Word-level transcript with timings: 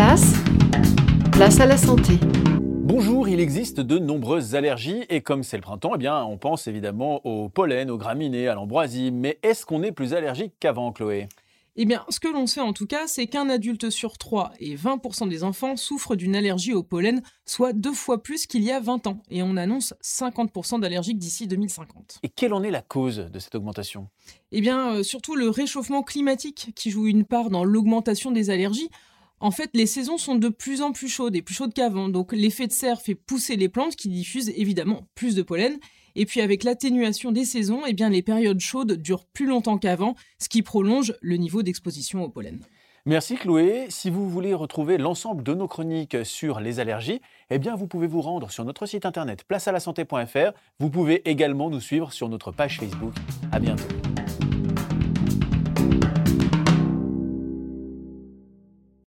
place, 0.00 0.32
place 1.30 1.60
à 1.60 1.66
la 1.66 1.76
santé. 1.76 2.14
Bonjour, 2.54 3.28
il 3.28 3.38
existe 3.38 3.80
de 3.80 3.98
nombreuses 3.98 4.54
allergies 4.54 5.04
et 5.10 5.20
comme 5.20 5.42
c'est 5.42 5.58
le 5.58 5.62
printemps, 5.62 5.92
eh 5.94 5.98
bien, 5.98 6.24
on 6.24 6.38
pense 6.38 6.66
évidemment 6.68 7.20
au 7.26 7.50
pollen, 7.50 7.90
aux 7.90 7.98
graminées, 7.98 8.48
à 8.48 8.54
l'ambroisie. 8.54 9.10
Mais 9.10 9.38
est-ce 9.42 9.66
qu'on 9.66 9.82
est 9.82 9.92
plus 9.92 10.14
allergique 10.14 10.54
qu'avant, 10.58 10.90
Chloé? 10.92 11.28
Eh 11.76 11.84
bien, 11.84 12.06
ce 12.08 12.18
que 12.18 12.28
l'on 12.28 12.46
sait 12.46 12.62
en 12.62 12.72
tout 12.72 12.86
cas, 12.86 13.06
c'est 13.06 13.26
qu'un 13.26 13.50
adulte 13.50 13.90
sur 13.90 14.16
3 14.16 14.52
et 14.58 14.74
20% 14.74 15.28
des 15.28 15.44
enfants 15.44 15.76
souffrent 15.76 16.16
d'une 16.16 16.34
allergie 16.34 16.72
au 16.72 16.82
pollen, 16.82 17.20
soit 17.44 17.74
deux 17.74 17.92
fois 17.92 18.22
plus 18.22 18.46
qu'il 18.46 18.62
y 18.62 18.72
a 18.72 18.80
20 18.80 19.06
ans. 19.06 19.22
Et 19.28 19.42
on 19.42 19.58
annonce 19.58 19.92
50% 20.02 20.80
d'allergiques 20.80 21.18
d'ici 21.18 21.46
2050. 21.46 22.20
Et 22.22 22.30
quelle 22.30 22.54
en 22.54 22.62
est 22.62 22.70
la 22.70 22.80
cause 22.80 23.28
de 23.30 23.38
cette 23.38 23.54
augmentation? 23.54 24.08
Eh 24.50 24.62
bien, 24.62 24.94
euh, 24.94 25.02
surtout 25.02 25.36
le 25.36 25.50
réchauffement 25.50 26.02
climatique 26.02 26.72
qui 26.74 26.90
joue 26.90 27.06
une 27.06 27.24
part 27.24 27.50
dans 27.50 27.64
l'augmentation 27.64 28.30
des 28.30 28.48
allergies. 28.48 28.88
En 29.40 29.50
fait, 29.50 29.70
les 29.72 29.86
saisons 29.86 30.18
sont 30.18 30.34
de 30.34 30.50
plus 30.50 30.82
en 30.82 30.92
plus 30.92 31.08
chaudes 31.08 31.34
et 31.34 31.40
plus 31.40 31.54
chaudes 31.54 31.72
qu'avant, 31.72 32.10
donc 32.10 32.32
l'effet 32.32 32.66
de 32.66 32.72
serre 32.72 33.00
fait 33.00 33.14
pousser 33.14 33.56
les 33.56 33.70
plantes 33.70 33.96
qui 33.96 34.10
diffusent 34.10 34.50
évidemment 34.50 35.08
plus 35.14 35.34
de 35.34 35.42
pollen. 35.42 35.78
Et 36.14 36.26
puis 36.26 36.42
avec 36.42 36.62
l'atténuation 36.62 37.32
des 37.32 37.46
saisons, 37.46 37.82
eh 37.86 37.94
les 37.94 38.22
périodes 38.22 38.60
chaudes 38.60 39.00
durent 39.00 39.24
plus 39.24 39.46
longtemps 39.46 39.78
qu'avant, 39.78 40.14
ce 40.38 40.48
qui 40.48 40.60
prolonge 40.60 41.14
le 41.22 41.36
niveau 41.36 41.62
d'exposition 41.62 42.22
au 42.22 42.28
pollen. 42.28 42.60
Merci 43.06 43.36
Chloé. 43.36 43.86
Si 43.88 44.10
vous 44.10 44.28
voulez 44.28 44.52
retrouver 44.52 44.98
l'ensemble 44.98 45.42
de 45.42 45.54
nos 45.54 45.66
chroniques 45.66 46.18
sur 46.24 46.60
les 46.60 46.80
allergies, 46.80 47.22
eh 47.48 47.58
bien 47.58 47.74
vous 47.74 47.86
pouvez 47.86 48.06
vous 48.06 48.20
rendre 48.20 48.50
sur 48.50 48.66
notre 48.66 48.84
site 48.84 49.06
internet 49.06 49.44
placealasanté.fr. 49.44 50.52
Vous 50.80 50.90
pouvez 50.90 51.28
également 51.28 51.70
nous 51.70 51.80
suivre 51.80 52.12
sur 52.12 52.28
notre 52.28 52.52
page 52.52 52.78
Facebook. 52.78 53.14
À 53.52 53.58
bientôt. 53.58 53.84